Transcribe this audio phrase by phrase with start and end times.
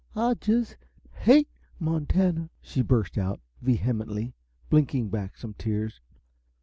[0.15, 0.77] "I just
[1.11, 1.47] HATE
[1.79, 4.33] Montana!" she burst out, vehemently,
[4.67, 6.01] blinking back some tears.